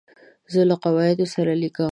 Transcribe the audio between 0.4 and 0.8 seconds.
زه له